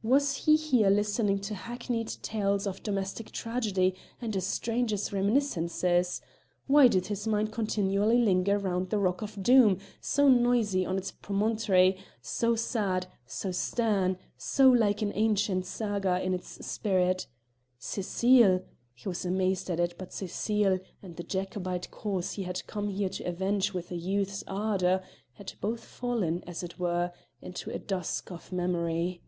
was 0.00 0.44
he 0.46 0.54
here 0.54 0.88
listening 0.88 1.40
to 1.40 1.52
hackneyed 1.56 2.06
tales 2.22 2.68
of 2.68 2.84
domestic 2.84 3.32
tragedy 3.32 3.92
and 4.20 4.36
a 4.36 4.40
stranger's 4.40 5.12
reminiscences? 5.12 6.22
Why 6.68 6.86
did 6.86 7.06
his 7.08 7.26
mind 7.26 7.50
continually 7.50 8.16
linger 8.18 8.58
round 8.58 8.90
the 8.90 8.98
rock 9.00 9.22
of 9.22 9.42
Doom, 9.42 9.78
so 10.00 10.28
noisy 10.28 10.86
on 10.86 10.98
its 10.98 11.10
promontory, 11.10 11.98
so 12.22 12.54
sad, 12.54 13.08
so 13.26 13.50
stern, 13.50 14.16
so 14.36 14.70
like 14.70 15.02
an 15.02 15.10
ancient 15.16 15.66
saga 15.66 16.22
in 16.22 16.32
its 16.32 16.64
spirit? 16.64 17.26
Cecile 17.80 18.64
he 18.94 19.08
was 19.08 19.24
amazed 19.24 19.68
at 19.68 19.80
it, 19.80 19.96
but 19.98 20.12
Cecile, 20.12 20.78
and 21.02 21.16
the 21.16 21.24
Jacobite 21.24 21.90
cause 21.90 22.34
he 22.34 22.44
had 22.44 22.64
come 22.68 22.88
here 22.88 23.08
to 23.08 23.24
avenge 23.24 23.72
with 23.74 23.90
a 23.90 23.96
youth's 23.96 24.44
ardour, 24.46 25.02
had 25.34 25.54
both 25.60 25.82
fallen, 25.84 26.44
as 26.46 26.62
it 26.62 26.78
were, 26.78 27.10
into 27.42 27.72
a 27.72 27.80
dusk 27.80 28.30
of 28.30 28.52
memory! 28.52 29.22